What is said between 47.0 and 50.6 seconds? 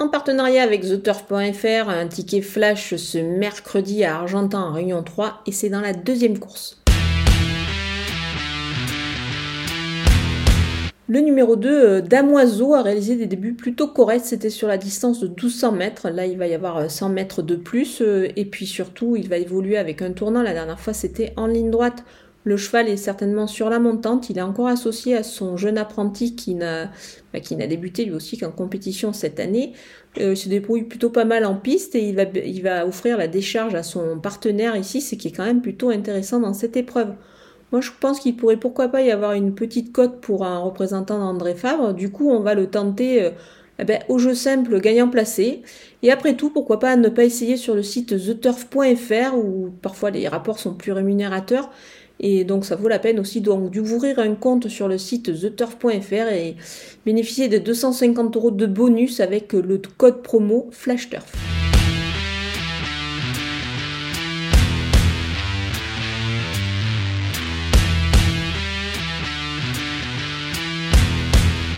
pas essayer sur le site theturf.fr où parfois les rapports